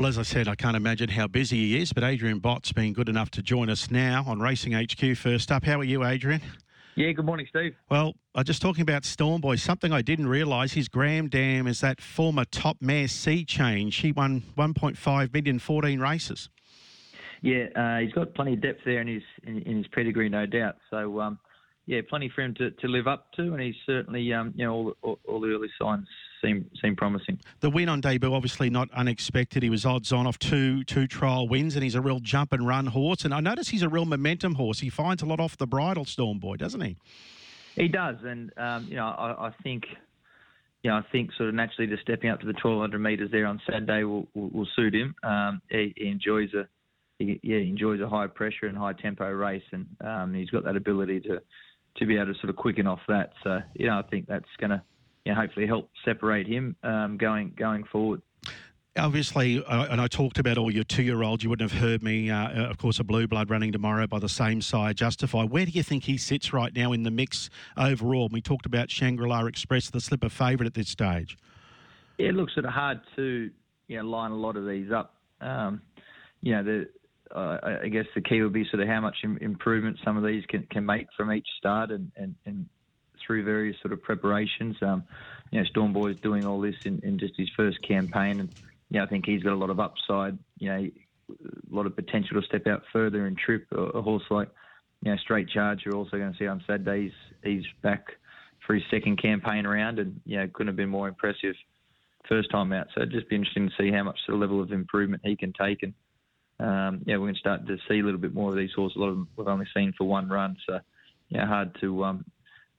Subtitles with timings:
[0.00, 2.94] Well, as I said, I can't imagine how busy he is, but Adrian Bott's been
[2.94, 5.62] good enough to join us now on Racing HQ first up.
[5.62, 6.40] How are you, Adrian?
[6.96, 7.74] Yeah, good morning, Steve.
[7.90, 9.56] Well, I just talking about Storm Boy.
[9.56, 10.72] Something I didn't realise.
[10.72, 13.96] His granddam is that former top mare Sea Change.
[13.96, 16.48] He won 1.5 million, 14 races.
[17.42, 20.46] Yeah, uh, he's got plenty of depth there in his in, in his pedigree, no
[20.46, 20.76] doubt.
[20.88, 21.38] So, um,
[21.84, 24.72] yeah, plenty for him to, to live up to, and he's certainly, um, you know,
[24.72, 26.08] all, all, all, the early signs
[26.42, 27.38] seem seem promising.
[27.60, 29.62] The win on debut, obviously not unexpected.
[29.62, 32.66] He was odds on off two two trial wins, and he's a real jump and
[32.66, 33.24] run horse.
[33.24, 34.80] And I notice he's a real momentum horse.
[34.80, 36.96] He finds a lot off the bridle, Storm Boy, doesn't he?
[37.76, 39.84] He does, and um, you know, I, I think
[40.82, 43.46] you know, I think sort of naturally just stepping up to the 1200 metres there
[43.46, 45.14] on Saturday will, will, will suit him.
[45.22, 46.66] Um, he, he, enjoys a
[47.18, 50.64] he, yeah, he enjoys a high pressure and high tempo race, and um, he's got
[50.64, 51.40] that ability to
[51.96, 53.32] to be able to sort of quicken off that.
[53.44, 54.82] So you know, I think that's going to
[55.24, 58.22] you know, hopefully help separate him um, going going forward.
[58.96, 61.44] Obviously, uh, and I talked about all your two-year-olds.
[61.44, 62.28] You wouldn't have heard me.
[62.28, 65.44] Uh, uh, of course, a blue blood running tomorrow by the same sire, Justify.
[65.44, 68.28] Where do you think he sits right now in the mix overall?
[68.32, 71.38] We talked about Shangri-La Express, the slipper favourite at this stage.
[72.18, 73.50] Yeah, it looks sort of hard to
[73.86, 75.14] you know line a lot of these up.
[75.40, 75.82] Um,
[76.42, 76.88] you know, the
[77.34, 80.44] uh, I guess the key would be sort of how much improvement some of these
[80.48, 82.66] can, can make from each start and, and, and
[83.24, 84.76] through various sort of preparations.
[84.82, 85.04] Um,
[85.50, 88.48] you know, Storm Boy's doing all this in, in just his first campaign, and
[88.90, 90.38] you know, I think he's got a lot of upside.
[90.58, 90.90] You know,
[91.30, 93.66] a lot of potential to step out further and trip.
[93.72, 94.48] A, a horse like
[95.02, 97.04] you know Straight Charge, you're also going to see on Saturday.
[97.04, 97.12] He's,
[97.42, 98.04] he's back
[98.66, 101.54] for his second campaign around, and you know, couldn't have been more impressive
[102.28, 102.86] first time out.
[102.94, 105.52] So it'd just be interesting to see how much of level of improvement he can
[105.52, 105.94] take and
[106.60, 108.96] um, yeah, we're going to start to see a little bit more of these horses.
[108.96, 110.78] A lot of them we've only seen for one run, so
[111.30, 112.24] yeah, hard to um,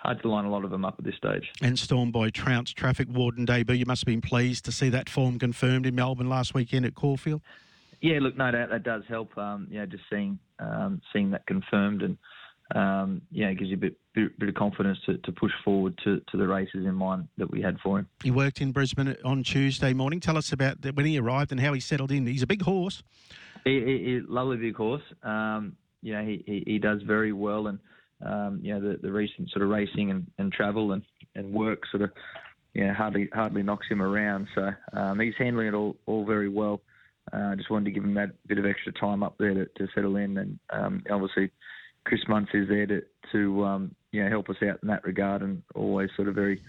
[0.00, 1.50] hard to line a lot of them up at this stage.
[1.62, 3.76] And Storm Boy Trounce Traffic Warden debut.
[3.76, 6.94] You must have been pleased to see that form confirmed in Melbourne last weekend at
[6.94, 7.42] Caulfield.
[8.00, 9.36] Yeah, look, no doubt that does help.
[9.36, 12.16] Um, you know, just seeing um, seeing that confirmed and
[12.74, 15.98] um, yeah, it gives you a bit, bit, bit of confidence to, to, push forward
[16.04, 18.06] to, to the races in mind that we had for him.
[18.22, 20.20] He worked in Brisbane on Tuesday morning.
[20.20, 22.26] Tell us about when he arrived and how he settled in.
[22.26, 23.02] He's a big horse.
[23.64, 25.02] He, he, he lovely big horse.
[25.24, 27.78] Um, you know, he, he, he, does very well, and
[28.24, 31.02] um, you know the, the recent sort of racing and, and travel and,
[31.34, 32.10] and work sort of
[32.74, 34.46] you know, hardly hardly knocks him around.
[34.54, 36.80] So um, he's handling it all all very well.
[37.32, 39.66] I uh, just wanted to give him that bit of extra time up there to,
[39.66, 41.50] to settle in, and um, obviously
[42.04, 45.42] Chris Munce is there to to um, you know help us out in that regard,
[45.42, 46.60] and always sort of very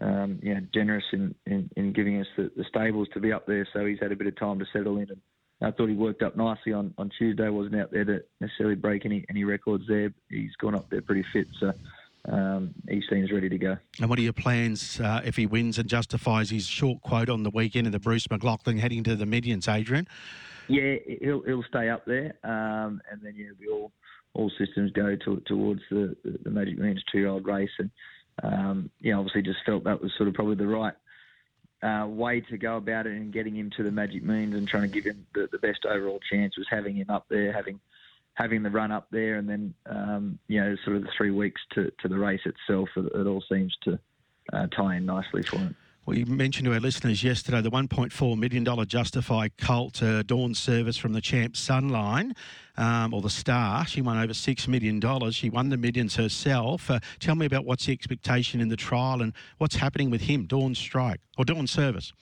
[0.00, 3.46] um, you know generous in, in, in giving us the, the, stables to be up
[3.46, 3.66] there.
[3.72, 5.20] So he's had a bit of time to settle in, and
[5.62, 7.48] I thought he worked up nicely on, on Tuesday.
[7.48, 10.12] wasn't out there to necessarily break any any records there.
[10.28, 11.72] He's gone up there pretty fit, so.
[12.28, 13.76] Um, he seems ready to go.
[14.00, 17.44] And what are your plans uh, if he wins and justifies his short quote on
[17.44, 20.08] the weekend of the Bruce McLachlan heading to the Millions, Adrian?
[20.66, 23.92] Yeah, he'll he'll stay up there, um, and then yeah, we all
[24.34, 27.90] all systems go to, towards the, the Magic Millions two-year-old race, and
[28.42, 30.94] um, you know, obviously just felt that was sort of probably the right
[31.82, 34.82] uh, way to go about it and getting him to the Magic Millions and trying
[34.82, 37.80] to give him the, the best overall chance was having him up there, having
[38.34, 41.60] having the run up there, and then um, you know, sort of the three weeks
[41.74, 42.88] to, to the race itself.
[42.96, 43.98] It, it all seems to
[44.52, 45.76] uh, tie in nicely for him.
[46.06, 51.12] We mentioned to our listeners yesterday the $1.4 million Justify Colt uh, Dawn service from
[51.14, 52.36] the Champ Sunline,
[52.76, 53.84] um, or the Star.
[53.88, 55.00] She won over $6 million.
[55.32, 56.92] She won the millions herself.
[56.92, 60.46] Uh, tell me about what's the expectation in the trial and what's happening with him,
[60.46, 62.12] Dawn Strike, or Dawn Service.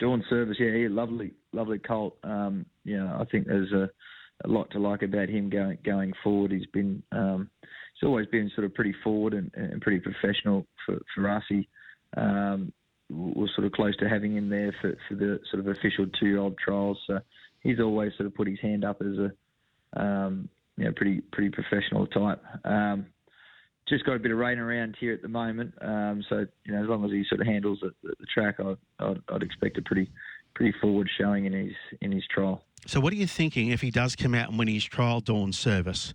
[0.00, 2.18] Dawn Service, yeah, yeah lovely, lovely Colt.
[2.22, 3.88] Um, yeah, I think there's a,
[4.44, 6.52] a, lot to like about him going going forward.
[6.52, 10.98] He's been, um, he's always been sort of pretty forward and, and pretty professional for,
[11.14, 11.42] for us.
[11.48, 11.66] He,
[12.18, 12.70] um,
[13.10, 16.56] was sort of close to having him there for, for the sort of official two-year-old
[16.58, 16.98] trials.
[17.06, 17.18] So
[17.62, 21.50] he's always sort of put his hand up as a um, you know pretty pretty
[21.50, 22.42] professional type.
[22.64, 23.06] Um,
[23.88, 26.82] just got a bit of rain around here at the moment, um, so you know
[26.82, 29.82] as long as he sort of handles the, the track, I'd, I'd, I'd, expect a
[29.82, 30.08] pretty
[30.54, 32.64] pretty forward showing in his in his trial.
[32.86, 35.52] So what are you thinking if he does come out and win his trial dawn
[35.52, 36.14] service?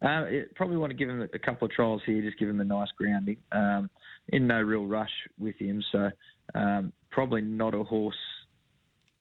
[0.00, 0.24] Uh,
[0.54, 2.88] probably want to give him a couple of trials here, just give him a nice
[2.96, 3.38] grounding.
[3.50, 3.90] Um,
[4.28, 6.10] in no real rush with him, so
[6.54, 8.16] um, probably not a horse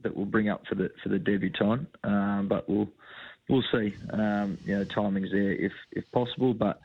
[0.01, 2.89] that will bring up for the for the debutant, um, but we'll
[3.49, 3.95] we'll see.
[4.11, 6.79] Um, you know, timing's there if if possible, but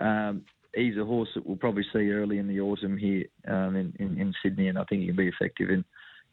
[0.00, 0.44] um,
[0.74, 4.18] he's a horse that we'll probably see early in the autumn here um, in, in,
[4.20, 5.84] in Sydney, and I think he can be effective in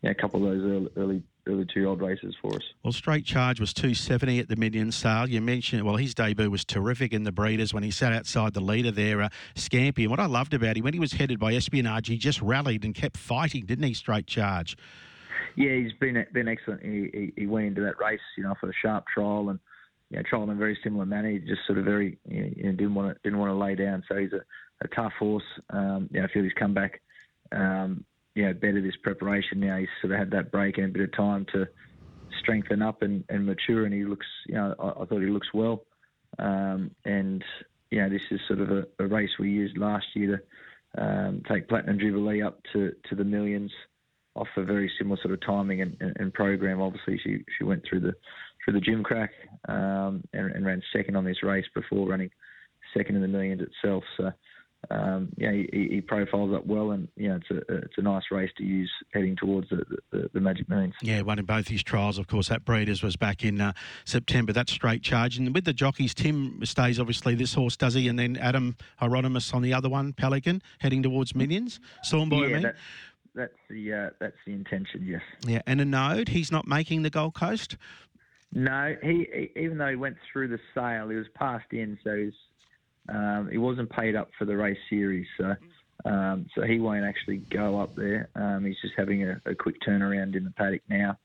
[0.03, 2.63] a couple of those early, early early two old races for us.
[2.83, 5.27] Well, Straight Charge was 270 at the Million sale.
[5.27, 8.61] You mentioned, well, his debut was terrific in the breeders when he sat outside the
[8.61, 10.03] leader there, uh, Scampy.
[10.03, 12.85] And what I loved about him, when he was headed by Espionage, he just rallied
[12.85, 14.77] and kept fighting, didn't he, Straight Charge?
[15.55, 16.81] Yeah, he's been been excellent.
[16.81, 19.59] He, he, he went into that race, you know, for a sharp trial and
[20.09, 21.29] you know, trial in a very similar manner.
[21.29, 24.03] He just sort of very you know, didn't want to didn't want to lay down.
[24.07, 24.41] So he's a,
[24.81, 25.43] a tough horse.
[25.69, 27.01] Um, you know, I feel he's come back.
[27.51, 28.05] Um,
[28.35, 29.59] you know, better this preparation.
[29.59, 31.67] Now he's sort of had that break and a bit of time to
[32.39, 33.85] strengthen up and, and mature.
[33.85, 35.83] And he looks, you know, I, I thought he looks well.
[36.39, 37.43] Um, and
[37.91, 40.43] you know, this is sort of a, a race we used last year
[40.95, 43.71] to um, take Platinum Jubilee up to, to the millions
[44.35, 46.81] off a very similar sort of timing and, and, and program.
[46.81, 48.13] Obviously, she she went through the
[48.63, 49.29] through the Gimcrack
[49.67, 52.31] um, and, and, ran second on this race before running
[52.95, 54.03] second in the millions itself.
[54.17, 54.31] So.
[54.91, 58.51] Um, yeah, he, he, profiles up well, and yeah, it's a it's a nice race
[58.57, 60.93] to use heading towards the, the, the Magic Millions.
[61.01, 62.49] Yeah, won in both his trials, of course.
[62.49, 64.51] That Breeders was back in uh, September.
[64.51, 68.19] That's straight charge, and with the jockeys, Tim stays obviously this horse does he, and
[68.19, 71.79] then Adam Hyeronimus on the other one, Pelican, heading towards Millions.
[72.01, 72.73] Storm Boy, yeah, I mean
[73.35, 75.05] that's the uh, that's the intention.
[75.05, 75.21] Yes.
[75.45, 76.29] Yeah, and a node.
[76.29, 77.77] He's not making the Gold Coast.
[78.51, 82.15] No, he, he even though he went through the sale, he was passed in, so
[82.15, 82.33] he's
[83.09, 85.27] um, he wasn't paid up for the race series.
[85.37, 85.55] So.
[86.05, 88.27] Um, so he won't actually go up there.
[88.35, 91.17] Um, he's just having a, a, quick turnaround in the paddock now.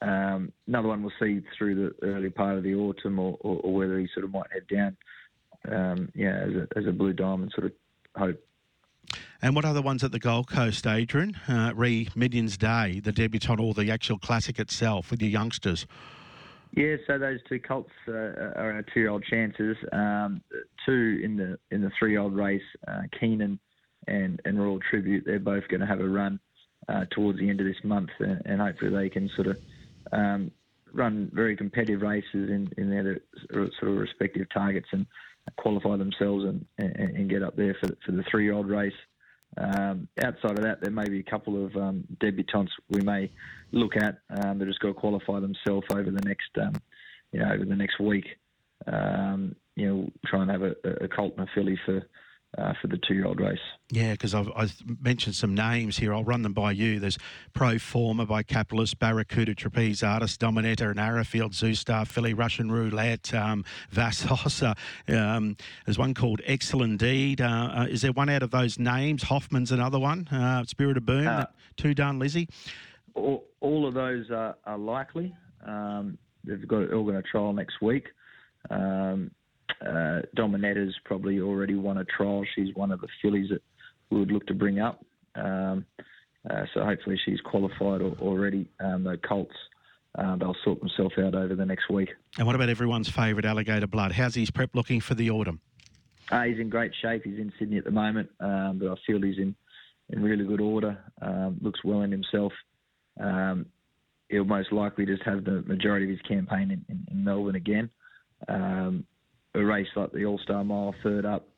[0.00, 3.74] Um, another one we'll see through the early part of the autumn, or, or, or
[3.74, 4.96] whether he sort of might head down.
[5.70, 7.72] Um, yeah, as a, as a blue diamond sort of
[8.16, 8.42] hope.
[9.40, 11.36] And what other ones at the Gold Coast, Adrian?
[11.48, 15.86] Uh, re Millions Day, the debutante, or the actual classic itself with your youngsters?
[16.72, 19.76] Yeah, so those two colts uh, are our two-year-old chances.
[19.92, 20.42] Um,
[20.86, 23.58] two in the in the three-year-old race, uh, Keenan
[24.06, 25.24] and and Royal Tribute.
[25.26, 26.38] They're both going to have a run
[26.88, 29.58] uh, towards the end of this month, and, and hopefully they can sort of
[30.12, 30.50] um,
[30.92, 33.20] run very competitive races in, in their
[33.52, 35.06] sort of respective targets and
[35.56, 38.94] qualify themselves and, and, and get up there for, for the three-year-old race.
[39.56, 43.30] Um, outside of that, there may be a couple of um, debutantes we may
[43.72, 44.18] look at.
[44.30, 46.74] Um, they're just got to qualify themselves over the next, um,
[47.32, 48.26] you know, over the next week.
[48.86, 52.02] Um, you know, try and have a, a colt and a filly for
[52.56, 53.58] uh, for the two-year-old race.
[53.90, 56.14] Yeah, because I've, I've, mentioned some names here.
[56.14, 56.98] I'll run them by you.
[56.98, 57.18] There's
[57.52, 63.64] Pro Forma by Capitalist, Barracuda, Trapeze Artist, Dominator, and Arrowfield, Zoostar, filly, Russian Roulette, um,
[63.90, 64.62] Vassos.
[64.62, 64.74] Uh,
[65.08, 67.40] um, there's one called Excellent Deed.
[67.40, 69.22] Uh, uh, is there one out of those names?
[69.24, 70.26] Hoffman's another one.
[70.28, 71.46] Uh, Spirit of Boom, uh,
[71.76, 72.48] Two Done Lizzie.
[73.14, 75.34] All, all, of those are, are likely.
[75.66, 78.06] Um, they've got all going to trial next week.
[78.70, 79.30] Um,
[79.86, 82.44] uh, Dominetta's probably already won a trial.
[82.54, 83.62] She's one of the fillies that
[84.10, 85.04] we would look to bring up.
[85.34, 85.84] Um,
[86.48, 88.70] uh, so hopefully she's qualified already.
[88.80, 89.54] Um, the Colts,
[90.16, 92.10] uh, they'll sort themselves out over the next week.
[92.38, 94.12] And what about everyone's favourite Alligator Blood?
[94.12, 95.60] How's his prep looking for the autumn?
[96.30, 97.22] Uh, he's in great shape.
[97.24, 99.54] He's in Sydney at the moment, um, but I feel he's in,
[100.10, 100.98] in really good order.
[101.22, 102.52] Um, looks well in himself.
[103.20, 103.66] Um,
[104.28, 107.90] he'll most likely just have the majority of his campaign in, in, in Melbourne again.
[108.46, 109.04] Um,
[109.58, 111.48] a race like the All Star Mile, third up,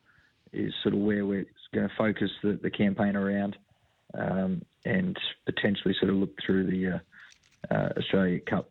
[0.51, 3.57] is sort of where we're going to focus the, the campaign around,
[4.13, 6.99] um, and potentially sort of look through the
[7.71, 8.69] uh, uh, Australia Cup.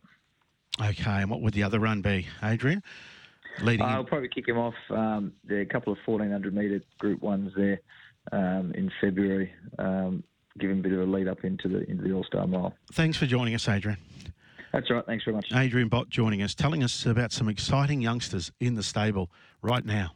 [0.79, 2.83] Okay, and what would the other run be, Adrian?
[3.61, 3.85] Leading.
[3.85, 4.75] Uh, I'll probably kick him off.
[4.89, 7.81] Um, there are a couple of 1400 metre Group Ones there
[8.31, 9.53] um, in February.
[9.77, 10.23] Um,
[10.57, 12.73] give him a bit of a lead up into the into the All Star Mile.
[12.93, 13.97] Thanks for joining us, Adrian.
[14.71, 15.05] That's right.
[15.05, 15.47] Thanks very much.
[15.53, 19.29] Adrian Bott joining us, telling us about some exciting youngsters in the stable
[19.61, 20.13] right now.